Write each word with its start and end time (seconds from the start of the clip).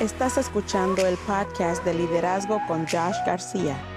Estás 0.00 0.36
escuchando 0.36 1.06
el 1.06 1.16
podcast 1.18 1.84
de 1.84 1.94
liderazgo 1.94 2.60
con 2.66 2.86
Josh 2.88 3.16
García. 3.24 3.91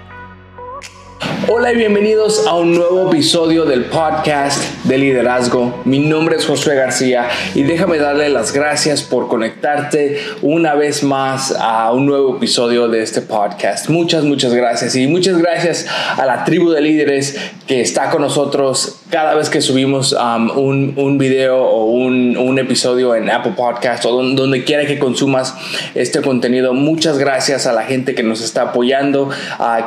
Hola 1.48 1.72
y 1.72 1.76
bienvenidos 1.76 2.44
a 2.44 2.54
un 2.54 2.74
nuevo 2.74 3.08
episodio 3.08 3.66
del 3.66 3.84
podcast 3.84 4.60
de 4.82 4.98
liderazgo. 4.98 5.80
Mi 5.84 6.00
nombre 6.00 6.34
es 6.34 6.44
Josué 6.44 6.74
García 6.74 7.28
y 7.54 7.62
déjame 7.62 7.98
darle 7.98 8.28
las 8.30 8.52
gracias 8.52 9.04
por 9.04 9.28
conectarte 9.28 10.18
una 10.42 10.74
vez 10.74 11.04
más 11.04 11.54
a 11.56 11.92
un 11.92 12.06
nuevo 12.06 12.38
episodio 12.38 12.88
de 12.88 13.00
este 13.00 13.20
podcast. 13.20 13.88
Muchas, 13.88 14.24
muchas 14.24 14.54
gracias 14.54 14.96
y 14.96 15.06
muchas 15.06 15.38
gracias 15.38 15.86
a 16.16 16.26
la 16.26 16.44
tribu 16.44 16.70
de 16.70 16.80
líderes 16.80 17.38
que 17.68 17.80
está 17.80 18.10
con 18.10 18.22
nosotros 18.22 18.96
cada 19.10 19.34
vez 19.34 19.48
que 19.48 19.60
subimos 19.60 20.12
um, 20.12 20.50
un, 20.58 20.94
un, 20.96 21.16
video 21.16 21.62
o 21.62 21.84
un, 21.84 22.36
un, 22.36 22.58
episodio 22.58 23.14
en 23.14 23.30
Apple 23.30 23.52
Podcast 23.56 24.04
o 24.04 24.10
donde, 24.10 24.64
quiera 24.64 24.84
que 24.84 24.98
consumas 24.98 25.54
este 25.94 26.20
contenido. 26.22 26.74
Muchas 26.74 27.18
gracias 27.18 27.66
a 27.66 27.72
la 27.72 27.84
gente 27.84 28.16
que 28.16 28.24
nos 28.24 28.42
está 28.42 28.62
apoyando, 28.62 29.30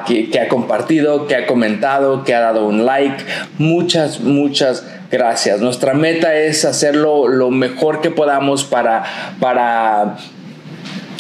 que, 0.08 0.30
que 0.30 0.40
ha 0.40 0.48
compartido, 0.48 1.28
que 1.28 1.36
ha 1.36 1.48
comentado, 1.50 2.24
que 2.24 2.36
ha 2.36 2.42
dado 2.42 2.68
un 2.68 2.86
like. 2.86 3.26
Muchas, 3.58 4.20
muchas 4.20 4.86
gracias. 5.10 5.62
Nuestra 5.62 5.96
meta 5.96 6.36
es 6.36 6.64
hacerlo 6.64 7.28
lo 7.28 7.50
mejor 7.50 8.02
que 8.02 8.12
podamos 8.12 8.66
para, 8.66 9.04
para, 9.40 10.18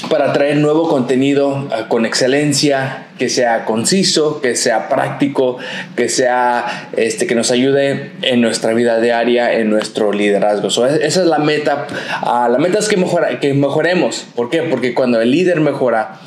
para 0.07 0.31
traer 0.31 0.57
nuevo 0.57 0.87
contenido 0.87 1.67
eh, 1.75 1.85
con 1.87 2.05
excelencia, 2.05 3.07
que 3.17 3.27
sea 3.27 3.65
conciso, 3.65 4.39
que 4.39 4.55
sea 4.55 4.87
práctico, 4.87 5.57
que 5.95 6.09
sea 6.09 6.91
este 6.95 7.25
que 7.25 7.33
nos 7.33 7.49
ayude 7.49 8.11
en 8.21 8.39
nuestra 8.39 8.73
vida 8.73 9.01
diaria, 9.01 9.53
en 9.53 9.71
nuestro 9.71 10.13
liderazgo. 10.13 10.67
esa 10.67 11.03
es 11.05 11.17
la 11.17 11.39
meta. 11.39 11.87
Ah, 12.21 12.47
la 12.51 12.59
meta 12.59 12.77
es 12.77 12.87
que, 12.87 12.97
mejora, 12.97 13.39
que 13.39 13.55
mejoremos. 13.55 14.27
¿Por 14.35 14.51
qué? 14.51 14.61
Porque 14.61 14.93
cuando 14.93 15.19
el 15.21 15.31
líder 15.31 15.59
mejora, 15.59 16.19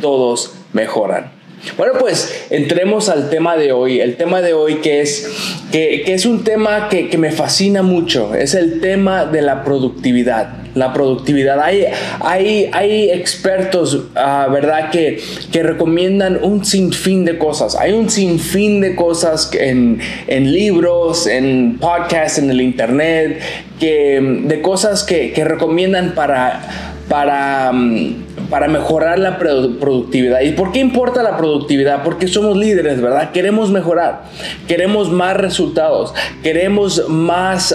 todos 0.00 0.54
mejoran. 0.72 1.39
Bueno, 1.76 1.94
pues 1.98 2.46
entremos 2.50 3.08
al 3.08 3.28
tema 3.28 3.56
de 3.56 3.72
hoy. 3.72 4.00
El 4.00 4.16
tema 4.16 4.40
de 4.40 4.54
hoy 4.54 4.76
que 4.76 5.02
es, 5.02 5.30
que, 5.70 6.04
es 6.06 6.24
un 6.24 6.42
tema 6.42 6.88
que, 6.88 7.16
me 7.18 7.32
fascina 7.32 7.82
mucho. 7.82 8.34
Es 8.34 8.54
el 8.54 8.80
tema 8.80 9.26
de 9.26 9.42
la 9.42 9.62
productividad. 9.62 10.54
La 10.74 10.92
productividad. 10.92 11.60
Hay, 11.60 11.84
hay, 12.20 12.70
hay 12.72 13.10
expertos, 13.10 14.04
ah, 14.14 14.48
¿verdad?, 14.50 14.90
que, 14.90 15.20
que 15.52 15.62
recomiendan 15.62 16.38
un 16.42 16.64
sinfín 16.64 17.24
de 17.24 17.36
cosas. 17.36 17.76
Hay 17.76 17.92
un 17.92 18.08
sinfín 18.08 18.80
de 18.80 18.94
cosas 18.94 19.50
en, 19.52 20.00
en 20.28 20.52
libros, 20.52 21.26
en 21.26 21.76
podcasts, 21.78 22.38
en 22.38 22.50
el 22.50 22.60
internet, 22.60 23.40
que, 23.78 24.40
de 24.44 24.62
cosas 24.62 25.02
que, 25.02 25.32
que 25.32 25.44
recomiendan 25.44 26.14
para, 26.14 26.62
para 27.08 27.72
mm, 27.72 28.29
para 28.50 28.68
mejorar 28.68 29.18
la 29.18 29.38
productividad. 29.38 30.40
¿Y 30.40 30.52
por 30.52 30.72
qué 30.72 30.80
importa 30.80 31.22
la 31.22 31.36
productividad? 31.36 32.02
Porque 32.02 32.26
somos 32.26 32.56
líderes, 32.56 33.00
¿verdad? 33.00 33.30
Queremos 33.30 33.70
mejorar, 33.70 34.24
queremos 34.66 35.10
más 35.10 35.36
resultados, 35.36 36.12
queremos 36.42 37.08
más, 37.08 37.74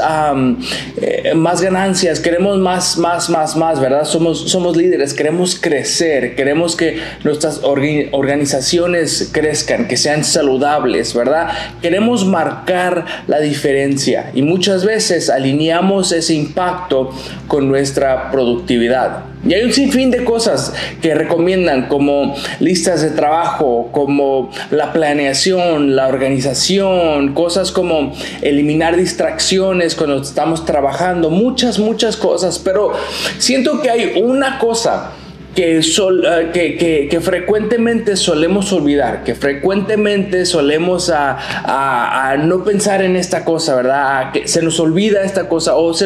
eh, 1.02 1.34
más 1.34 1.62
ganancias, 1.62 2.20
queremos 2.20 2.60
más, 2.60 2.98
más, 2.98 3.30
más, 3.30 3.56
más, 3.56 3.80
¿verdad? 3.80 4.04
Somos, 4.04 4.52
somos 4.52 4.76
líderes, 4.76 5.14
queremos 5.14 5.58
crecer, 5.60 6.36
queremos 6.36 6.76
que 6.76 7.00
nuestras 7.24 7.62
organizaciones 7.64 9.30
crezcan, 9.32 9.88
que 9.88 9.96
sean 9.96 10.24
saludables, 10.24 11.14
¿verdad? 11.14 11.50
Queremos 11.82 12.26
marcar 12.26 13.06
la 13.28 13.40
diferencia 13.40 14.32
y 14.34 14.42
muchas 14.42 14.86
veces 14.86 15.30
alineamos 15.30 16.12
ese 16.12 16.34
impacto 16.34 17.12
con 17.48 17.70
nuestra 17.70 18.30
productividad. 18.32 19.35
Y 19.46 19.54
hay 19.54 19.64
un 19.64 19.72
sinfín 19.72 20.10
de 20.10 20.24
cosas 20.24 20.74
que 21.02 21.14
recomiendan 21.14 21.88
como 21.88 22.36
listas 22.60 23.02
de 23.02 23.12
trabajo, 23.12 23.90
como 23.92 24.50
la 24.72 24.92
planeación, 24.92 25.96
la 25.96 26.08
organización, 26.08 27.34
cosas 27.34 27.72
como 27.72 28.14
eliminar 28.42 28.96
distracciones 28.98 29.96
cuando 29.96 30.22
estamos 30.22 30.66
trabajando, 30.66 31.30
muchas, 31.30 31.78
muchas 31.78 32.18
cosas. 32.18 32.58
Pero 32.58 32.94
siento 33.38 33.82
que 33.82 33.90
hay 33.92 34.22
una 34.22 34.58
cosa 34.58 35.12
que, 35.56 35.80
eh, 35.80 36.52
que, 36.54 37.08
que, 37.10 37.22
frecuentemente 37.22 38.18
solemos 38.18 38.72
olvidar, 38.74 39.24
que 39.24 39.36
frecuentemente 39.36 40.46
solemos 40.46 41.10
a, 41.10 42.32
a, 42.32 42.38
no 42.38 42.64
pensar 42.64 43.02
en 43.02 43.16
esta 43.16 43.46
cosa, 43.46 43.76
¿verdad? 43.76 44.32
que 44.34 44.48
se 44.48 44.62
nos 44.62 44.80
olvida 44.80 45.24
esta 45.24 45.48
cosa 45.48 45.76
o, 45.76 45.94
se 45.94 46.06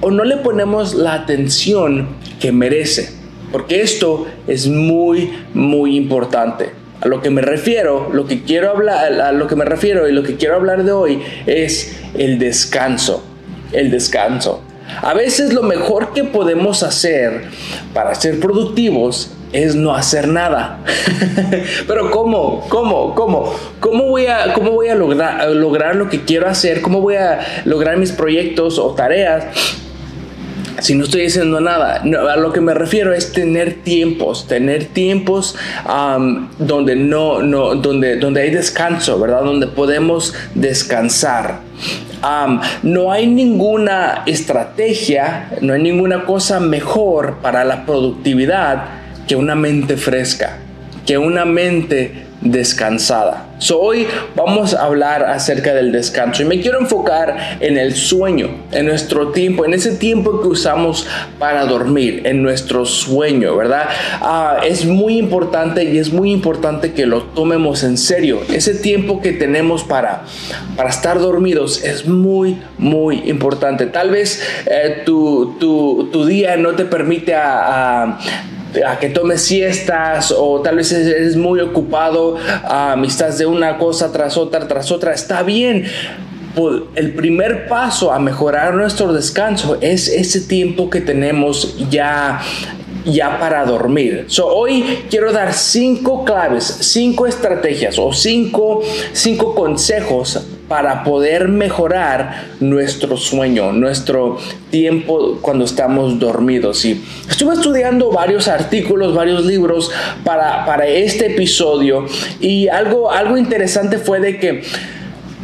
o 0.00 0.10
no 0.10 0.24
le 0.24 0.36
ponemos 0.36 0.94
la 0.94 1.14
atención 1.14 2.08
que 2.38 2.52
merece. 2.52 3.22
Porque 3.50 3.82
esto 3.82 4.26
es 4.46 4.66
muy, 4.66 5.30
muy 5.52 5.96
importante. 5.96 6.70
A 7.00 7.08
lo 7.08 7.20
que 7.20 7.30
me 7.30 7.42
refiero, 7.42 8.10
lo 8.12 8.26
que 8.26 8.42
quiero 8.44 8.70
hablar, 8.70 9.20
a 9.20 9.32
lo 9.32 9.46
que 9.46 9.56
me 9.56 9.64
refiero 9.64 10.08
y 10.08 10.12
lo 10.12 10.22
que 10.22 10.36
quiero 10.36 10.54
hablar 10.54 10.84
de 10.84 10.92
hoy 10.92 11.20
es 11.46 12.00
el 12.14 12.38
descanso. 12.38 13.24
El 13.72 13.90
descanso. 13.90 14.62
A 15.00 15.14
veces 15.14 15.52
lo 15.52 15.62
mejor 15.62 16.12
que 16.12 16.24
podemos 16.24 16.82
hacer 16.82 17.44
para 17.94 18.14
ser 18.14 18.40
productivos 18.40 19.30
es 19.52 19.74
no 19.74 19.94
hacer 19.94 20.28
nada. 20.28 20.78
Pero 21.86 22.10
¿cómo? 22.10 22.66
¿Cómo? 22.68 23.14
¿Cómo? 23.14 23.54
¿Cómo 23.80 24.04
voy 24.04 24.26
a, 24.26 24.52
cómo 24.54 24.72
voy 24.72 24.88
a 24.88 24.94
lograr, 24.94 25.48
lograr 25.50 25.96
lo 25.96 26.08
que 26.08 26.24
quiero 26.24 26.48
hacer? 26.48 26.80
¿Cómo 26.80 27.00
voy 27.00 27.16
a 27.16 27.40
lograr 27.64 27.96
mis 27.98 28.12
proyectos 28.12 28.78
o 28.78 28.94
tareas? 28.94 29.44
Si 30.82 30.94
no 30.94 31.04
estoy 31.04 31.26
haciendo 31.26 31.60
nada. 31.60 32.02
a 32.02 32.36
lo 32.36 32.52
que 32.52 32.60
me 32.60 32.74
refiero 32.74 33.14
es 33.14 33.32
tener 33.32 33.82
tiempos, 33.82 34.46
tener 34.46 34.86
tiempos 34.86 35.56
donde 36.58 36.96
no, 36.96 37.42
no, 37.42 37.74
donde, 37.74 38.16
donde 38.16 38.42
hay 38.42 38.50
descanso, 38.50 39.18
¿verdad? 39.18 39.42
Donde 39.44 39.66
podemos 39.66 40.34
descansar 40.54 41.60
no 42.82 43.10
hay 43.10 43.26
ninguna 43.26 44.22
estrategia, 44.26 45.50
no 45.60 45.72
hay 45.72 45.82
ninguna 45.82 46.24
cosa 46.24 46.60
mejor 46.60 47.38
para 47.42 47.64
la 47.64 47.84
productividad 47.84 48.84
que 49.26 49.34
una 49.34 49.54
mente 49.54 49.96
fresca, 49.96 50.58
que 51.04 51.18
una 51.18 51.44
mente 51.44 52.21
descansada. 52.42 53.46
hoy 53.72 54.06
vamos 54.34 54.74
a 54.74 54.84
hablar 54.84 55.24
acerca 55.24 55.72
del 55.72 55.92
descanso 55.92 56.42
y 56.42 56.46
me 56.46 56.60
quiero 56.60 56.80
enfocar 56.80 57.58
en 57.60 57.78
el 57.78 57.94
sueño, 57.94 58.50
en 58.72 58.86
nuestro 58.86 59.28
tiempo, 59.28 59.64
en 59.64 59.74
ese 59.74 59.92
tiempo 59.92 60.40
que 60.42 60.48
usamos 60.48 61.06
para 61.38 61.64
dormir, 61.64 62.22
en 62.24 62.42
nuestro 62.42 62.84
sueño, 62.84 63.56
¿verdad? 63.56 63.88
Ah, 64.20 64.58
es 64.66 64.84
muy 64.84 65.18
importante 65.18 65.84
y 65.84 65.98
es 65.98 66.12
muy 66.12 66.32
importante 66.32 66.92
que 66.92 67.06
lo 67.06 67.22
tomemos 67.22 67.84
en 67.84 67.96
serio. 67.96 68.40
Ese 68.52 68.74
tiempo 68.74 69.20
que 69.20 69.32
tenemos 69.32 69.84
para, 69.84 70.24
para 70.76 70.90
estar 70.90 71.18
dormidos 71.20 71.84
es 71.84 72.06
muy, 72.06 72.58
muy 72.78 73.22
importante. 73.26 73.86
Tal 73.86 74.10
vez 74.10 74.42
eh, 74.66 75.02
tu, 75.06 75.56
tu, 75.58 76.08
tu, 76.12 76.24
día 76.24 76.56
no 76.56 76.72
te 76.72 76.84
permite 76.84 77.34
a 77.34 77.62
a 77.72 78.18
que 79.00 79.08
tomes 79.08 79.42
siestas 79.42 80.34
o 80.36 80.60
tal 80.60 80.76
vez 80.76 80.92
eres 80.92 81.36
muy 81.36 81.60
ocupado, 81.60 82.36
a 82.64 82.96
estás 83.04 83.38
de 83.38 83.46
una 83.46 83.78
cosa 83.78 84.12
tras 84.12 84.36
otra, 84.36 84.66
tras 84.68 84.90
otra, 84.90 85.12
está 85.12 85.42
bien. 85.42 85.84
Pues, 86.54 86.82
el 86.96 87.14
primer 87.14 87.66
paso 87.66 88.12
a 88.12 88.18
mejorar 88.18 88.74
nuestro 88.74 89.12
descanso 89.12 89.78
es 89.80 90.08
ese 90.08 90.40
tiempo 90.40 90.90
que 90.90 91.00
tenemos 91.00 91.76
ya 91.90 92.40
ya 93.04 93.38
para 93.40 93.64
dormir. 93.64 94.26
So, 94.28 94.46
hoy 94.46 95.00
quiero 95.10 95.32
dar 95.32 95.52
cinco 95.54 96.24
claves, 96.24 96.64
cinco 96.64 97.26
estrategias 97.26 97.98
o 97.98 98.12
cinco, 98.12 98.82
cinco 99.12 99.54
consejos 99.54 100.40
para 100.72 101.04
poder 101.04 101.48
mejorar 101.48 102.46
nuestro 102.60 103.18
sueño, 103.18 103.72
nuestro 103.72 104.38
tiempo 104.70 105.36
cuando 105.42 105.66
estamos 105.66 106.18
dormidos. 106.18 106.82
Y 106.86 106.98
estuve 107.28 107.52
estudiando 107.52 108.10
varios 108.10 108.48
artículos, 108.48 109.14
varios 109.14 109.44
libros 109.44 109.90
para, 110.24 110.64
para 110.64 110.86
este 110.86 111.26
episodio 111.26 112.06
y 112.40 112.68
algo, 112.68 113.10
algo 113.12 113.36
interesante 113.36 113.98
fue 113.98 114.18
de 114.20 114.38
que 114.38 114.62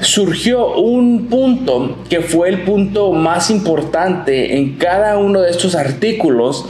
surgió 0.01 0.77
un 0.77 1.27
punto 1.27 1.99
que 2.09 2.21
fue 2.21 2.49
el 2.49 2.63
punto 2.63 3.13
más 3.13 3.51
importante 3.51 4.57
en 4.57 4.77
cada 4.77 5.19
uno 5.19 5.43
de 5.43 5.51
estos 5.51 5.75
artículos 5.75 6.65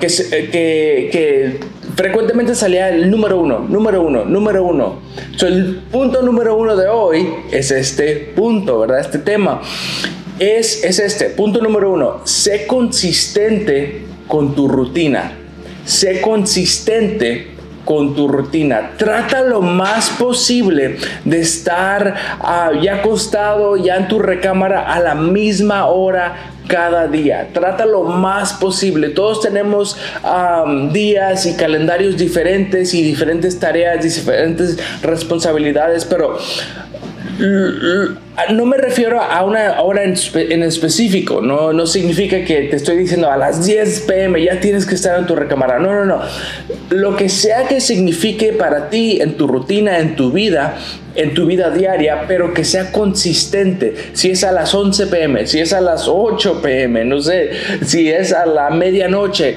que, 0.00 0.08
que, 0.30 1.08
que, 1.12 1.60
frecuentemente 1.94 2.54
salía 2.54 2.88
el 2.88 3.10
número 3.10 3.40
uno, 3.40 3.60
número 3.60 4.02
uno, 4.02 4.24
número 4.24 4.64
uno. 4.64 5.00
el 5.40 5.82
punto 5.90 6.22
número 6.22 6.56
uno 6.56 6.76
de 6.76 6.88
hoy 6.88 7.28
es 7.52 7.70
este 7.70 8.32
punto, 8.34 8.80
¿verdad? 8.80 9.00
Este 9.00 9.18
tema 9.18 9.60
es, 10.38 10.84
es 10.84 10.98
este, 10.98 11.26
punto 11.26 11.60
número 11.60 11.92
uno, 11.92 12.20
sé 12.24 12.66
consistente 12.66 14.02
con 14.26 14.54
tu 14.54 14.68
rutina, 14.68 15.32
sé 15.84 16.20
consistente 16.20 17.56
con 17.84 18.14
tu 18.14 18.28
rutina. 18.28 18.92
Trata 18.98 19.42
lo 19.42 19.62
más 19.62 20.10
posible 20.10 20.96
de 21.24 21.40
estar 21.40 22.14
ah, 22.40 22.72
ya 22.82 22.96
acostado, 22.96 23.76
ya 23.76 23.96
en 23.96 24.08
tu 24.08 24.18
recámara 24.18 24.92
a 24.92 25.00
la 25.00 25.14
misma 25.14 25.86
hora 25.86 26.52
cada 26.66 27.06
día. 27.06 27.48
Trata 27.52 27.86
lo 27.86 28.04
más 28.04 28.54
posible. 28.54 29.10
Todos 29.10 29.40
tenemos 29.40 29.96
días 30.92 31.46
y 31.46 31.54
calendarios 31.54 32.16
diferentes 32.16 32.94
y 32.94 33.02
diferentes 33.02 33.58
tareas, 33.58 34.02
diferentes 34.02 34.78
responsabilidades, 35.02 36.04
pero 36.04 36.38
no 37.38 38.66
me 38.66 38.76
refiero 38.76 39.20
a 39.20 39.44
una 39.44 39.80
hora 39.82 40.04
en, 40.04 40.62
específico, 40.62 41.40
no, 41.40 41.72
no 41.72 41.86
significa 41.86 42.44
que 42.44 42.62
te 42.62 42.76
estoy 42.76 42.98
diciendo 42.98 43.30
a 43.30 43.36
las 43.36 43.64
10 43.64 44.00
pm 44.00 44.42
ya 44.42 44.60
tienes 44.60 44.86
que 44.86 44.94
estar 44.94 45.18
en 45.18 45.26
tu 45.26 45.34
recámara, 45.34 45.78
no, 45.78 45.92
no, 45.92 46.04
no. 46.04 46.22
Lo 46.90 47.16
que 47.16 47.28
sea 47.28 47.66
que 47.68 47.80
signifique 47.80 48.52
para 48.52 48.88
ti 48.90 49.18
en 49.20 49.36
tu 49.36 49.46
rutina, 49.46 49.98
en 49.98 50.16
tu 50.16 50.30
vida, 50.30 50.76
en 51.14 51.34
tu 51.34 51.46
vida 51.46 51.70
diaria, 51.70 52.24
pero 52.28 52.54
que 52.54 52.64
sea 52.64 52.92
consistente. 52.92 53.94
Si 54.12 54.30
es 54.30 54.44
a 54.44 54.52
las 54.52 54.74
11 54.74 55.06
pm, 55.06 55.46
si 55.46 55.60
es 55.60 55.72
a 55.72 55.80
las 55.80 56.06
8 56.08 56.60
pm, 56.62 57.04
no 57.04 57.20
sé, 57.20 57.50
si 57.84 58.10
es 58.10 58.32
a 58.32 58.46
la 58.46 58.70
medianoche. 58.70 59.56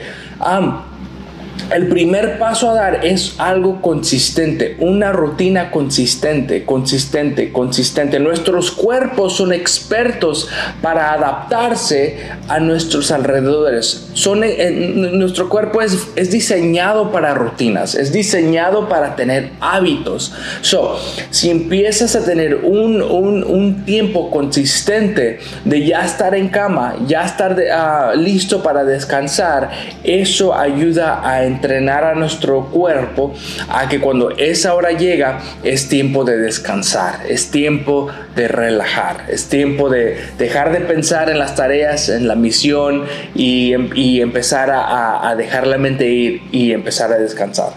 El 1.71 1.87
primer 1.87 2.39
paso 2.39 2.71
a 2.71 2.73
dar 2.73 3.05
es 3.05 3.35
algo 3.37 3.81
consistente, 3.81 4.75
una 4.79 5.11
rutina 5.11 5.69
consistente, 5.69 6.65
consistente, 6.65 7.51
consistente. 7.51 8.19
Nuestros 8.19 8.71
cuerpos 8.71 9.35
son 9.37 9.53
expertos 9.53 10.49
para 10.81 11.13
adaptarse 11.13 12.17
a 12.47 12.59
nuestros 12.59 13.11
alrededores. 13.11 14.09
Son, 14.13 14.43
eh, 14.43 14.71
nuestro 15.13 15.47
cuerpo 15.47 15.81
es, 15.81 16.31
diseñado 16.31 17.11
para 17.11 17.35
rutinas, 17.35 17.93
es 17.93 18.11
diseñado 18.11 18.89
para 18.89 19.15
tener 19.15 19.51
hábitos. 19.59 20.33
So, 20.61 20.99
si 21.29 21.51
empiezas 21.51 22.15
a 22.15 22.25
tener 22.25 22.55
un, 22.55 23.01
un, 23.01 23.43
un 23.43 23.85
tiempo 23.85 24.31
consistente 24.31 25.39
de 25.65 25.85
ya 25.85 26.03
estar 26.03 26.33
en 26.33 26.49
cama, 26.49 26.95
ya 27.07 27.25
estar 27.25 27.55
ah, 27.71 28.13
listo 28.15 28.63
para 28.63 28.83
descansar, 28.83 29.69
eso 30.03 30.55
ayuda 30.55 31.21
a 31.23 31.43
entrenar 31.59 32.05
a 32.05 32.15
nuestro 32.15 32.67
cuerpo 32.67 33.33
a 33.67 33.89
que 33.89 33.99
cuando 33.99 34.31
esa 34.31 34.73
hora 34.75 34.91
llega 34.91 35.39
es 35.63 35.89
tiempo 35.89 36.23
de 36.23 36.37
descansar, 36.37 37.25
es 37.27 37.51
tiempo 37.51 38.07
de 38.35 38.47
relajar, 38.47 39.25
es 39.29 39.49
tiempo 39.49 39.89
de 39.89 40.17
dejar 40.37 40.71
de 40.71 40.79
pensar 40.79 41.29
en 41.29 41.37
las 41.37 41.55
tareas, 41.55 42.07
en 42.07 42.29
la 42.29 42.35
misión 42.35 43.03
y, 43.35 43.73
em, 43.73 43.89
empezar 44.21 44.69
a, 44.69 45.29
a 45.29 45.35
dejar 45.35 45.67
la 45.67 45.77
mente 45.77 46.09
ir 46.09 46.41
y 46.51 46.71
empezar 46.71 47.11
a 47.11 47.17
descansar. 47.17 47.73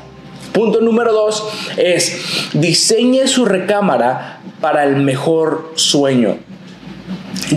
Punto 0.53 0.81
número 0.81 1.13
dos 1.13 1.49
es 1.77 2.51
diseñe 2.53 3.27
su 3.27 3.47
recámara 3.47 4.41
para 4.61 4.85
el 4.85 4.97
mejor 4.97 5.73
sueño 5.75 6.37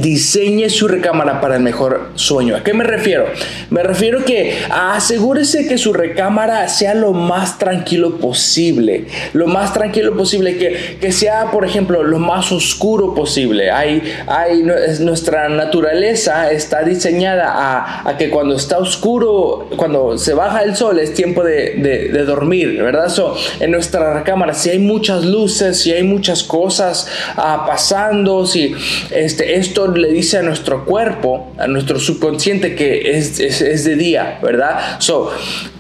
diseñe 0.02 0.70
su 0.70 0.88
recámara 0.88 1.42
para 1.42 1.56
el 1.56 1.62
mejor 1.62 2.10
sueño. 2.16 2.56
¿A 2.56 2.64
qué 2.64 2.74
me 2.74 2.84
refiero? 2.84 3.26
Me 3.70 3.84
refiero 3.84 4.24
que 4.26 4.58
asegúrese 4.70 5.68
que 5.68 5.78
su 5.78 5.94
recámara 5.94 6.68
sea 6.68 6.94
lo 6.94 7.14
más 7.14 7.58
tranquilo 7.58 8.18
posible, 8.18 9.06
lo 9.34 9.48
más 9.48 9.74
tranquilo 9.74 10.16
posible, 10.16 10.58
que, 10.58 10.98
que 11.00 11.12
sea, 11.12 11.52
por 11.52 11.66
ejemplo, 11.66 12.04
lo 12.04 12.20
más 12.20 12.52
oscuro 12.52 13.14
posible. 13.14 13.72
Hay, 13.72 14.02
hay, 14.28 14.64
nuestra 15.00 15.50
naturaleza 15.50 16.52
está 16.52 16.84
diseñada 16.84 18.04
a, 18.06 18.18
que 18.18 18.30
cuando 18.30 18.56
está 18.56 18.78
oscuro, 18.78 19.70
cuando 19.76 20.18
se 20.18 20.34
baja 20.34 20.64
el 20.64 20.76
sol, 20.76 21.00
es 21.00 21.14
tiempo 21.14 21.44
de, 21.44 21.76
de, 22.12 22.26
dormir, 22.26 22.82
¿verdad? 22.82 23.10
So, 23.10 23.36
en 23.60 23.72
nuestra 23.72 24.14
recámara, 24.14 24.54
si 24.54 24.70
hay 24.70 24.80
muchas 24.80 25.26
luces, 25.26 25.80
si 25.80 25.92
hay 25.92 26.04
muchas 26.04 26.44
cosas 26.44 27.08
uh, 27.38 27.68
pasando, 27.68 28.46
si 28.46 28.74
este, 29.12 29.58
esto 29.58 29.85
le 29.88 30.12
dice 30.12 30.38
a 30.38 30.42
nuestro 30.42 30.86
cuerpo, 30.86 31.52
a 31.58 31.68
nuestro 31.68 32.00
subconsciente 32.00 32.76
que 32.76 33.18
es, 33.18 33.40
es, 33.40 33.84
de 33.84 33.96
día, 33.96 34.40
¿verdad? 34.42 35.00
So, 35.00 35.32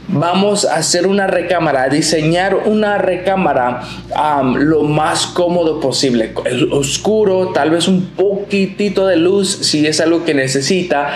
vamos 0.07 0.65
a 0.65 0.75
hacer 0.75 1.07
una 1.07 1.27
recámara, 1.27 1.83
a 1.83 1.89
diseñar 1.89 2.55
una 2.65 2.97
recámara 2.97 3.81
lo 4.57 4.83
más 4.83 5.27
cómodo 5.27 5.79
posible. 5.79 6.33
oscuro, 6.71 7.51
tal 7.53 7.71
vez 7.71 7.87
un 7.87 8.07
poquitito 8.07 9.07
de 9.07 9.17
luz 9.17 9.49
si 9.49 9.85
es 9.85 9.99
algo 9.99 10.23
que 10.23 10.33
necesita. 10.33 11.09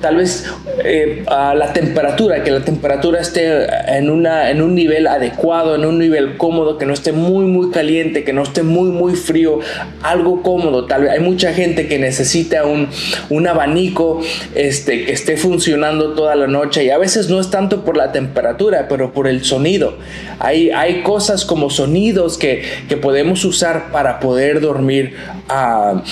tal 0.00 0.16
vez 0.16 0.52
eh, 0.78 1.24
la 1.26 1.72
temperatura, 1.72 2.42
que 2.42 2.50
la 2.50 2.64
temperatura 2.64 3.20
esté 3.20 3.66
en, 3.96 4.10
una, 4.10 4.50
en 4.50 4.62
un 4.62 4.74
nivel 4.74 5.06
adecuado, 5.06 5.74
en 5.74 5.84
un 5.84 5.98
nivel 5.98 6.36
cómodo, 6.36 6.78
que 6.78 6.86
no 6.86 6.92
esté 6.92 7.12
muy, 7.12 7.44
muy 7.44 7.70
caliente, 7.70 8.24
que 8.24 8.32
no 8.32 8.42
esté 8.42 8.62
muy, 8.62 8.90
muy 8.90 9.14
frío. 9.14 9.60
Algo 10.02 10.42
cómodo. 10.42 10.86
Tal 10.86 11.02
vez 11.02 11.12
hay 11.12 11.20
mucha 11.20 11.52
gente 11.52 11.88
que 11.88 11.98
necesita 11.98 12.64
un, 12.64 12.88
un 13.30 13.46
abanico 13.46 14.20
este, 14.54 15.04
que 15.04 15.12
esté 15.12 15.36
funcionando 15.36 16.14
toda 16.14 16.34
la 16.36 16.46
noche 16.46 16.84
y 16.84 16.90
a 16.90 16.98
veces 16.98 17.28
no 17.28 17.40
es 17.40 17.50
tanto 17.50 17.84
por 17.84 17.96
la 17.96 18.12
temperatura, 18.12 18.86
pero 18.88 19.12
por 19.12 19.28
el 19.28 19.44
sonido. 19.44 19.98
Hay, 20.38 20.70
hay 20.70 21.02
cosas 21.02 21.44
como 21.44 21.70
sonidos 21.70 22.38
que, 22.38 22.62
que 22.88 22.96
podemos 22.96 23.44
usar 23.44 23.92
para 23.92 24.20
poder 24.20 24.60
dormir. 24.60 25.14
a 25.48 26.02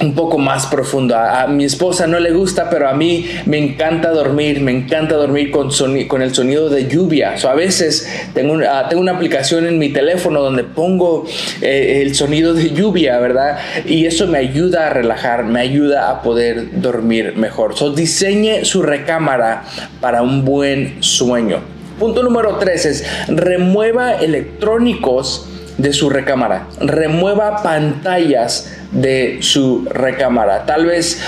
un 0.00 0.14
poco 0.14 0.38
más 0.38 0.66
profundo. 0.66 1.16
A, 1.16 1.46
mi 1.46 1.64
esposa 1.64 2.06
no 2.06 2.18
le 2.20 2.30
gusta, 2.32 2.70
pero 2.70 2.88
a 2.88 2.94
mí 2.94 3.26
me 3.46 3.58
encanta 3.58 4.10
dormir, 4.10 4.60
me 4.60 4.72
encanta 4.72 5.16
dormir 5.16 5.50
con, 5.50 5.70
con 6.06 6.22
el 6.22 6.34
sonido 6.34 6.68
de 6.68 6.86
lluvia. 6.86 7.34
a 7.34 7.54
veces 7.54 8.08
tengo, 8.34 8.52
una, 8.52 8.88
tengo 8.88 9.02
una 9.02 9.12
aplicación 9.12 9.66
en 9.66 9.78
mi 9.78 9.90
teléfono 9.90 10.40
donde 10.40 10.64
pongo 10.64 11.26
eh, 11.60 12.02
el 12.02 12.14
sonido 12.14 12.54
de 12.54 12.70
lluvia, 12.70 13.18
¿verdad? 13.18 13.58
Y 13.86 14.06
eso 14.06 14.26
me 14.26 14.38
ayuda 14.38 14.86
a 14.86 14.90
relajar, 14.90 15.44
me 15.44 15.60
ayuda 15.60 16.10
a 16.10 16.22
poder 16.22 16.80
dormir 16.80 17.34
mejor. 17.36 17.76
So, 17.76 17.90
diseñe 17.90 18.64
su 18.64 18.82
recámara 18.82 19.64
para 20.00 20.22
un 20.22 20.44
buen 20.44 21.02
sueño. 21.02 21.60
Punto 21.98 22.22
número 22.22 22.56
3 22.58 22.86
es 22.86 23.04
remueva 23.28 24.14
electrónicos 24.14 25.47
de 25.78 25.92
su 25.92 26.10
recámara. 26.10 26.66
Remueva 26.80 27.62
pantallas 27.62 28.76
de 28.92 29.38
su 29.40 29.86
recámara. 29.90 30.66
Tal 30.66 30.86
vez 30.86 31.22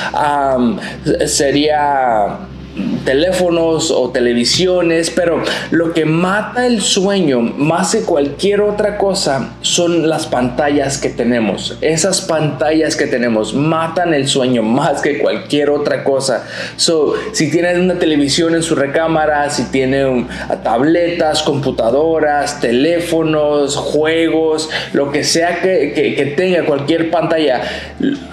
sería 1.26 2.38
teléfonos 3.04 3.90
o 3.90 4.10
televisiones, 4.10 5.10
pero 5.10 5.42
lo 5.70 5.92
que 5.92 6.04
mata 6.04 6.66
el 6.66 6.80
sueño 6.80 7.40
más 7.40 7.92
que 7.92 8.02
cualquier 8.02 8.60
otra 8.60 8.98
cosa 8.98 9.54
son 9.62 10.08
las 10.08 10.26
pantallas 10.26 10.98
que 10.98 11.08
tenemos. 11.08 11.76
Esas 11.80 12.20
pantallas 12.20 12.96
que 12.96 13.06
tenemos 13.06 13.54
matan 13.54 14.14
el 14.14 14.28
sueño 14.28 14.62
más 14.62 15.00
que 15.02 15.18
cualquier 15.18 15.70
otra 15.70 16.04
cosa. 16.04 16.46
So, 16.76 17.14
si 17.32 17.50
tienen 17.50 17.80
una 17.80 17.98
televisión 17.98 18.54
en 18.54 18.62
su 18.62 18.74
recámara, 18.74 19.50
si 19.50 19.64
tienen 19.64 20.28
tabletas, 20.62 21.42
computadoras, 21.42 22.60
teléfonos, 22.60 23.76
juegos, 23.76 24.68
lo 24.92 25.10
que 25.10 25.24
sea 25.24 25.60
que, 25.60 26.34
tenga 26.36 26.64
cualquier 26.64 27.10
pantalla, 27.10 27.62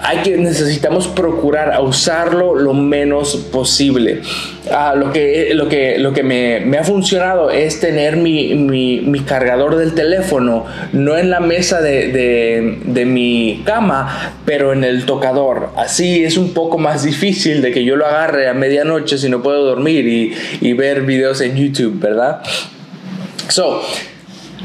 hay 0.02 0.18
que 0.18 0.36
necesitamos 0.36 1.08
procurar 1.08 1.78
usarlo 1.82 2.54
lo 2.54 2.74
menos 2.74 3.34
posible. 3.36 4.20
Ah, 4.70 4.94
lo 4.96 5.12
que, 5.12 5.50
lo 5.54 5.68
que, 5.68 5.98
lo 5.98 6.12
que 6.12 6.22
me, 6.22 6.60
me 6.60 6.78
ha 6.78 6.84
funcionado 6.84 7.50
es 7.50 7.80
tener 7.80 8.16
mi, 8.16 8.54
mi, 8.54 9.20
cargador 9.20 9.76
del 9.76 9.94
teléfono 9.94 10.66
no 10.92 11.16
en 11.16 11.30
la 11.30 11.40
mesa 11.40 11.80
de, 11.80 12.12
de, 12.12 12.78
de, 12.84 13.04
mi 13.04 13.62
cama, 13.64 14.34
pero 14.44 14.72
en 14.72 14.84
el 14.84 15.04
tocador. 15.04 15.70
Así 15.76 16.24
es 16.24 16.36
un 16.36 16.54
poco 16.54 16.78
más 16.78 17.04
difícil 17.04 17.62
de 17.62 17.72
que 17.72 17.84
yo 17.84 17.96
lo 17.96 18.06
agarre 18.06 18.48
a 18.48 18.54
medianoche 18.54 19.18
si 19.18 19.28
no 19.28 19.42
puedo 19.42 19.64
dormir 19.64 20.06
y, 20.06 20.34
y 20.60 20.72
ver 20.72 21.02
videos 21.02 21.40
en 21.40 21.56
YouTube, 21.56 21.98
¿verdad? 22.00 22.42
So, 23.48 23.82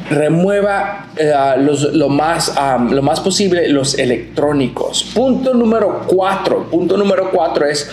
remueva 0.10 1.08
eh, 1.16 1.34
lo, 1.94 2.10
más, 2.10 2.54
lo 2.90 3.02
más 3.02 3.20
posible 3.20 3.68
los 3.70 3.98
electrónicos. 3.98 5.04
Punto 5.14 5.54
número 5.54 6.04
cuatro. 6.08 6.66
Punto 6.70 6.98
número 6.98 7.30
cuatro 7.32 7.66
es 7.66 7.90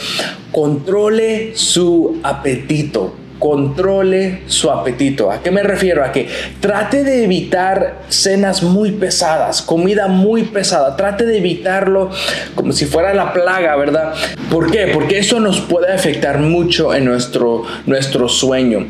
controle 0.52 1.52
su 1.54 2.19
apetito 2.23 3.14
controle 3.41 4.43
su 4.47 4.71
apetito. 4.71 5.33
¿A 5.33 5.43
qué 5.43 5.51
me 5.51 5.65
refiero? 5.65 6.05
A 6.05 6.13
que 6.13 6.29
trate 6.61 7.03
de 7.03 7.25
evitar 7.25 8.03
cenas 8.09 8.63
muy 8.63 8.93
pesadas, 8.93 9.63
comida 9.63 10.07
muy 10.07 10.45
pesada. 10.45 10.97
Trate 10.97 11.25
de 11.25 11.39
evitarlo 11.39 12.11
como 12.55 12.73
si 12.73 12.85
fuera 12.85 13.15
la 13.15 13.33
plaga, 13.33 13.75
¿verdad? 13.77 14.15
¿Por 14.51 14.71
qué? 14.71 14.89
Porque 14.93 15.19
eso 15.19 15.41
nos 15.41 15.61
puede 15.61 15.93
afectar 15.93 16.39
mucho 16.39 16.95
en 16.95 17.07
nuestro, 17.07 17.65
nuestro 17.87 18.29
sueño. 18.29 18.87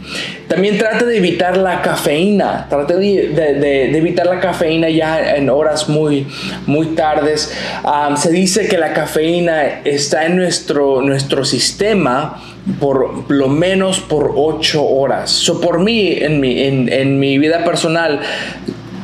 También 0.48 0.78
trate 0.78 1.06
de 1.06 1.16
evitar 1.16 1.56
la 1.56 1.80
cafeína. 1.80 2.66
Trate 2.68 2.96
de, 2.96 3.96
evitar 3.96 4.26
la 4.26 4.40
cafeína 4.40 4.90
ya 4.90 5.36
en 5.36 5.48
horas 5.48 5.88
muy, 5.88 6.26
muy 6.66 6.88
tardes. 6.88 7.54
se 8.16 8.30
dice 8.32 8.66
que 8.66 8.78
la 8.78 8.92
cafeína 8.92 9.62
está 9.84 10.26
en 10.26 10.34
nuestro, 10.34 11.02
nuestro 11.02 11.44
sistema 11.44 12.42
por 12.78 13.30
lo 13.30 13.48
menos 13.48 14.00
por 14.00 14.32
8 14.36 14.84
horas. 14.84 15.30
So, 15.30 15.60
por 15.60 15.80
mí, 15.80 16.12
en 16.12 16.40
mi, 16.40 16.62
en, 16.62 16.92
en 16.92 17.18
mi 17.18 17.38
vida 17.38 17.64
personal, 17.64 18.20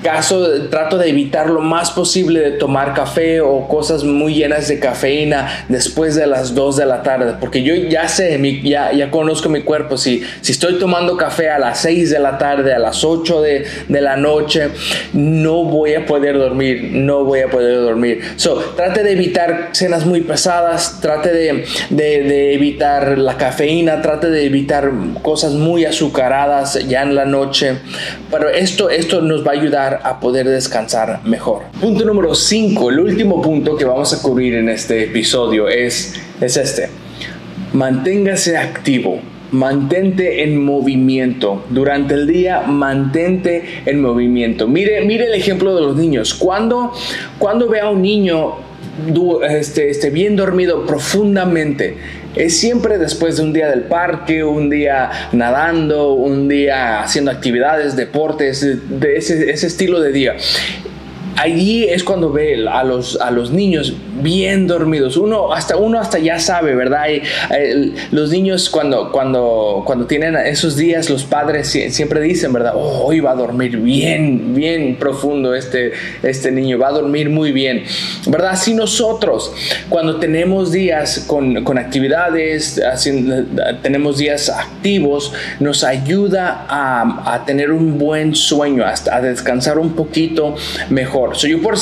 caso 0.06 0.68
trato 0.70 0.98
de 0.98 1.08
evitar 1.08 1.50
lo 1.50 1.60
más 1.60 1.90
posible 1.90 2.38
de 2.38 2.52
tomar 2.52 2.94
café 2.94 3.40
o 3.40 3.66
cosas 3.66 4.04
muy 4.04 4.34
llenas 4.34 4.68
de 4.68 4.78
cafeína 4.78 5.64
después 5.68 6.14
de 6.14 6.28
las 6.28 6.54
2 6.54 6.76
de 6.76 6.86
la 6.86 7.02
tarde, 7.02 7.34
porque 7.40 7.64
yo 7.64 7.75
ya 7.75 8.06
sé, 8.06 8.40
ya, 8.62 8.92
ya 8.92 9.10
conozco 9.10 9.48
mi 9.48 9.62
cuerpo, 9.62 9.96
si, 9.96 10.22
si 10.42 10.52
estoy 10.52 10.78
tomando 10.78 11.16
café 11.16 11.50
a 11.50 11.58
las 11.58 11.80
6 11.80 12.10
de 12.10 12.20
la 12.20 12.38
tarde, 12.38 12.72
a 12.72 12.78
las 12.78 13.02
8 13.02 13.42
de, 13.42 13.66
de 13.88 14.00
la 14.00 14.16
noche, 14.16 14.68
no 15.12 15.64
voy 15.64 15.94
a 15.94 16.06
poder 16.06 16.38
dormir, 16.38 16.90
no 16.92 17.25
voy 17.25 17.40
a 17.40 17.48
poder 17.48 17.80
dormir. 17.80 18.20
So, 18.36 18.54
trate 18.76 19.02
de 19.02 19.10
evitar 19.10 19.70
cenas 19.72 20.06
muy 20.06 20.20
pesadas, 20.20 21.00
trate 21.00 21.32
de, 21.32 21.64
de, 21.90 22.22
de 22.22 22.54
evitar 22.54 23.18
la 23.18 23.36
cafeína, 23.36 24.02
trate 24.02 24.30
de 24.30 24.44
evitar 24.46 24.88
cosas 25.22 25.54
muy 25.54 25.84
azucaradas 25.84 26.78
ya 26.86 27.02
en 27.02 27.16
la 27.16 27.25
noche, 27.25 27.78
pero 28.30 28.48
esto, 28.48 28.88
esto 28.88 29.20
nos 29.20 29.44
va 29.44 29.50
a 29.50 29.54
ayudar 29.54 29.96
a 30.03 30.21
poder 30.21 30.49
descansar 30.49 31.21
mejor. 31.25 31.62
Punto 31.81 32.05
número 32.05 32.35
5, 32.35 32.91
el 32.91 33.00
último 33.00 33.41
punto 33.43 33.76
que 33.76 33.85
vamos 33.85 34.12
a 34.12 34.23
cubrir 34.23 34.55
en 34.55 34.69
este 34.69 35.05
episodio 35.05 35.69
es, 35.69 36.15
es 36.41 36.57
este. 36.57 36.88
Manténgase 37.73 38.57
activo. 38.57 39.21
Mantente 39.53 40.43
en 40.43 40.62
movimiento. 40.65 41.65
Durante 41.71 42.15
el 42.15 42.26
día, 42.26 42.62
mantente 42.62 43.83
en 43.87 44.00
movimiento. 44.00 44.67
Mire, 44.67 45.05
mire 45.05 45.26
el 45.26 45.35
ejemplo 45.35 45.75
de 45.75 45.83
los 45.83 45.97
niños. 45.97 46.35
Cuando, 46.35 46.93
cuando 47.38 47.69
ve 47.69 47.81
a 47.81 47.88
un 47.88 48.03
niño 48.03 48.57
este, 49.49 49.91
este, 49.91 50.11
bien 50.11 50.37
dormido 50.37 50.87
profundamente, 50.87 51.97
es 52.37 52.59
siempre 52.59 52.99
después 52.99 53.38
de 53.38 53.43
un 53.43 53.52
día 53.52 53.69
del 53.69 53.83
parque, 53.83 54.45
un 54.45 54.71
día 54.71 55.11
nadando, 55.33 56.12
un 56.12 56.49
día 56.49 57.00
haciendo 57.00 57.31
actividades, 57.31 57.97
deportes, 57.97 58.61
de 59.00 59.16
ese, 59.16 59.50
estilo 59.50 60.00
de 60.00 60.12
día 60.12 60.37
allí 61.37 61.85
es 61.85 62.02
cuando 62.02 62.33
ve 62.33 62.66
a 62.69 62.83
los, 62.83 63.21
a 63.21 63.31
los 63.31 63.50
niños 63.50 63.95
bien 64.23 64.66
dormidos. 64.66 65.16
Uno 65.16 65.52
hasta, 65.52 65.76
uno 65.76 66.00
hasta 66.00 66.19
ya 66.19 66.38
sabe, 66.38 66.75
¿verdad? 66.75 67.05
los 68.11 68.31
niños 68.31 68.71
cuando, 68.71 69.12
cuando, 69.12 69.83
cuando 69.87 70.07
tienen 70.07 70.37
esos 70.37 70.76
días, 70.76 71.11
los 71.11 71.25
padres 71.25 71.69
siempre 71.69 72.21
dicen, 72.21 72.52
¿verdad? 72.52 72.73
Oh, 72.75 73.05
hoy 73.05 73.21
va 73.21 73.33
a 73.33 73.35
dormir 73.35 73.76
bien, 73.76 74.55
bien 74.55 74.97
profundo 74.97 75.55
este, 75.55 75.93
este 76.23 76.50
niño, 76.50 76.78
va 76.78 76.88
a 76.88 76.93
dormir 76.93 77.31
muy 77.31 77.52
bien, 77.52 77.85
¿verdad? 78.26 78.50
Así 78.52 78.75
nosotros, 78.75 79.52
cuando 79.88 80.16
tenemos 80.16 80.73
días 80.73 81.25
con, 81.26 81.62
con 81.64 81.78
actividades, 81.78 82.81
tenemos 83.83 84.19
días 84.19 84.49
activos, 84.49 85.33
nos 85.61 85.85
ayuda 85.85 86.66
a, 86.69 87.35
a 87.35 87.45
tener 87.45 87.71
un 87.71 87.99
buen 87.99 88.35
sueño, 88.35 88.85
hasta 88.85 89.16
a 89.16 89.21
descansar 89.21 89.78
un 89.78 89.95
poquito 89.95 90.57
mejor 90.90 91.25
yo 91.33 91.61
por, 91.61 91.76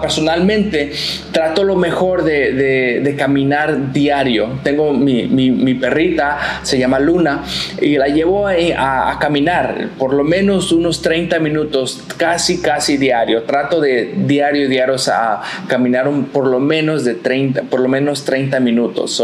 personalmente 0.00 0.92
trato 1.32 1.64
lo 1.64 1.76
mejor 1.76 2.24
de, 2.24 3.14
caminar 3.18 3.92
diario. 3.92 4.58
Tengo 4.62 4.92
mi, 4.92 5.74
perrita, 5.74 6.60
se 6.62 6.78
llama 6.78 6.98
Luna, 6.98 7.44
y 7.80 7.96
la 7.96 8.08
llevo 8.08 8.46
a, 8.48 9.10
a, 9.10 9.18
caminar 9.18 9.90
por 9.98 10.12
lo 10.14 10.24
menos 10.24 10.72
unos 10.72 11.02
30 11.02 11.38
minutos, 11.38 12.02
casi, 12.16 12.60
casi 12.60 12.96
diario. 12.96 13.44
Trato 13.44 13.80
de 13.80 14.14
diario, 14.16 14.68
diario 14.68 14.88
a 15.08 15.42
caminar 15.68 16.08
un, 16.08 16.24
por 16.24 16.46
lo 16.46 16.60
menos 16.60 17.04
de 17.04 17.14
30, 17.14 17.62
por 17.64 17.80
lo 17.80 17.88
menos 17.88 18.24
30 18.24 18.58
minutos. 18.60 19.22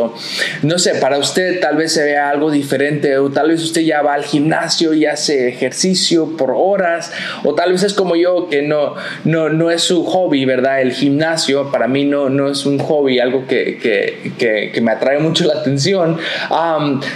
no 0.63 0.79
sé, 0.79 0.95
para 0.97 1.19
usted 1.19 1.61
tal 1.61 1.77
vez 1.77 1.93
se 1.93 2.05
vea 2.05 2.29
algo 2.29 2.51
diferente, 2.51 3.19
o 3.19 3.31
tal 3.31 3.49
vez 3.49 3.63
usted 3.63 3.83
ya 3.83 4.03
va 4.03 4.15
al 4.15 4.25
gimnasio 4.25 4.95
y 4.95 5.07
hace 5.07 5.49
ejercicio 5.49 6.37
por 6.37 6.53
horas, 6.55 7.13
o 7.45 7.55
tal 7.55 7.73
vez 7.73 7.83
es 7.83 7.95
como 7.95 8.17
yo 8.17 8.49
que 8.49 8.63
no, 8.63 8.95
no, 9.25 9.49
no 9.49 9.71
es 9.71 9.83
su 9.83 10.05
hobby, 10.05 10.45
¿verdad? 10.45 10.81
El 10.81 10.93
gimnasio 10.93 11.71
para 11.71 11.89
mí 11.89 12.05
no, 12.05 12.29
no 12.29 12.49
es 12.49 12.67
un 12.67 12.79
hobby, 12.79 13.19
algo 13.19 13.47
que, 13.47 13.79
que, 13.79 14.71
que, 14.73 14.81
me 14.81 14.93
atrae 14.93 15.19
mucho 15.19 15.45
la 15.47 15.55
atención. 15.55 16.19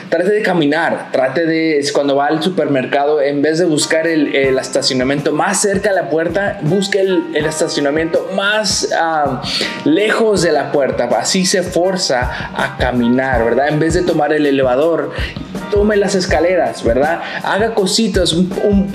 trate 0.08 0.30
de 0.30 0.42
caminar, 0.42 1.10
trate 1.12 1.46
de, 1.46 1.84
cuando 1.92 2.16
va 2.16 2.26
al 2.26 2.42
supermercado, 2.42 3.20
en 3.20 3.42
vez 3.42 3.58
de 3.58 3.66
buscar 3.66 4.06
el, 4.06 4.34
el 4.34 4.58
estacionamiento 4.58 5.32
más 5.32 5.60
cerca 5.60 5.90
de 5.90 5.96
la 5.96 6.10
puerta, 6.10 6.58
busque 6.62 7.00
el, 7.00 7.24
el 7.34 7.44
estacionamiento 7.44 8.30
más 8.34 8.88
lejos 9.84 10.42
de 10.42 10.52
la 10.52 10.72
puerta. 10.72 11.08
Así 11.18 11.44
se 11.44 11.62
forza 11.62 12.50
a 12.54 12.76
caminar, 12.78 13.44
¿verdad? 13.44 13.68
En 13.68 13.78
vez 13.78 13.94
de 13.94 14.02
tomar 14.02 14.32
el 14.32 14.46
elevador 14.46 15.12
tome 15.70 15.96
las 15.96 16.14
escaleras, 16.14 16.84
¿verdad? 16.84 17.20
Haga 17.42 17.74
cositas, 17.74 18.32
un, 18.32 18.92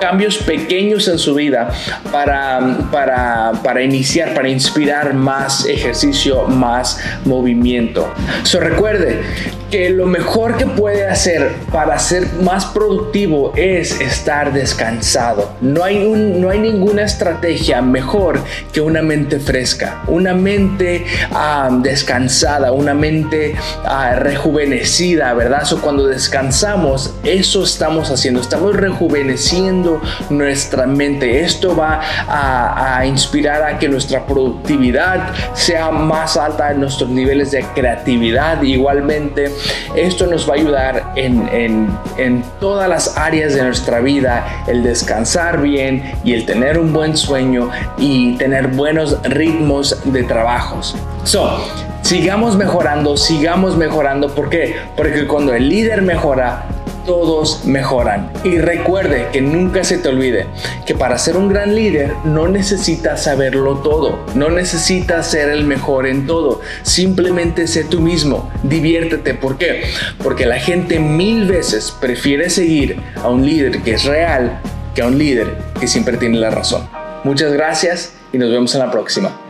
cambios 0.00 0.38
pequeños 0.38 1.08
en 1.08 1.18
su 1.18 1.34
vida 1.34 1.70
para, 2.12 2.78
para, 2.90 3.52
para 3.62 3.82
iniciar, 3.82 4.34
para 4.34 4.48
inspirar 4.48 5.14
más 5.14 5.66
ejercicio, 5.66 6.44
más 6.44 7.00
movimiento. 7.24 8.12
So, 8.42 8.60
recuerde, 8.60 9.22
que 9.70 9.90
lo 9.90 10.06
mejor 10.06 10.56
que 10.56 10.66
puede 10.66 11.06
hacer 11.06 11.50
para 11.72 11.98
ser 11.98 12.26
más 12.42 12.66
productivo 12.66 13.52
es 13.56 14.00
estar 14.00 14.52
descansado. 14.52 15.52
No 15.60 15.84
hay, 15.84 15.98
no 15.98 16.50
hay 16.50 16.58
ninguna 16.58 17.02
estrategia 17.02 17.82
mejor 17.82 18.40
que 18.72 18.80
una 18.80 19.02
mente 19.02 19.40
fresca, 19.40 20.02
una 20.06 20.34
mente 20.34 21.04
ah, 21.32 21.68
descansada, 21.82 22.72
una 22.72 22.94
mente 22.94 23.54
ah, 23.84 24.14
rejuvenecida, 24.16 25.32
¿verdad? 25.34 25.64
Cuando 25.80 26.06
descansamos, 26.06 27.14
eso 27.24 27.64
estamos 27.64 28.10
haciendo, 28.10 28.40
estamos 28.40 28.76
rejuveneciendo 28.76 30.00
nuestra 30.30 30.86
mente. 30.86 31.40
Esto 31.40 31.76
va 31.76 32.00
a 32.28 33.04
inspirar 33.06 33.62
a 33.62 33.78
que 33.78 33.88
nuestra 33.88 34.26
productividad 34.26 35.34
sea 35.54 35.90
más 35.90 36.36
alta 36.36 36.70
en 36.70 36.80
nuestros 36.80 37.10
niveles 37.10 37.50
de 37.50 37.64
creatividad. 37.74 38.62
Igualmente, 38.62 39.50
esto 39.94 40.26
nos 40.26 40.48
va 40.48 40.54
a 40.54 40.56
ayudar 40.56 41.12
en, 41.16 42.44
todas 42.60 42.88
las 42.88 43.16
áreas 43.16 43.54
de 43.54 43.62
nuestra 43.62 44.00
vida, 44.00 44.64
el 44.66 44.82
descansar 44.82 45.60
bien 45.60 46.14
y 46.24 46.32
el 46.34 46.46
tener 46.46 46.78
un 46.78 46.92
buen 46.92 47.16
sueño 47.16 47.70
y 47.98 48.36
tener 48.36 48.68
buenos 48.68 49.20
ritmos 49.22 50.02
de 50.04 50.24
trabajos. 50.24 50.96
So, 51.24 51.60
sigamos 52.02 52.56
mejorando, 52.56 53.16
sigamos 53.16 53.76
mejorando. 53.76 54.34
¿Por 54.34 54.48
qué? 54.50 54.76
Porque 54.96 55.26
cuando 55.26 55.54
el 55.54 55.68
líder 55.68 56.02
mejora, 56.02 56.66
todos 57.06 57.64
mejoran. 57.64 58.30
Y 58.44 58.58
recuerde 58.58 59.28
que 59.32 59.40
nunca 59.40 59.84
se 59.84 59.98
te 59.98 60.08
olvide 60.08 60.46
que 60.84 60.94
para 60.94 61.18
ser 61.18 61.36
un 61.36 61.48
gran 61.48 61.74
líder 61.74 62.12
no 62.24 62.48
necesitas 62.48 63.24
saberlo 63.24 63.78
todo, 63.78 64.18
no 64.34 64.50
necesitas 64.50 65.26
ser 65.26 65.48
el 65.48 65.64
mejor 65.64 66.06
en 66.06 66.26
todo, 66.26 66.60
simplemente 66.82 67.66
sé 67.66 67.84
tú 67.84 68.00
mismo, 68.00 68.50
diviértete. 68.62 69.34
¿Por 69.34 69.56
qué? 69.56 69.84
Porque 70.22 70.46
la 70.46 70.58
gente 70.58 70.98
mil 70.98 71.46
veces 71.46 71.94
prefiere 71.98 72.50
seguir 72.50 73.00
a 73.22 73.28
un 73.28 73.46
líder 73.46 73.82
que 73.82 73.94
es 73.94 74.04
real 74.04 74.60
que 74.94 75.02
a 75.02 75.06
un 75.06 75.18
líder 75.18 75.56
que 75.78 75.86
siempre 75.86 76.16
tiene 76.16 76.38
la 76.38 76.50
razón. 76.50 76.88
Muchas 77.24 77.52
gracias 77.52 78.14
y 78.32 78.38
nos 78.38 78.50
vemos 78.50 78.74
en 78.74 78.80
la 78.80 78.90
próxima. 78.90 79.45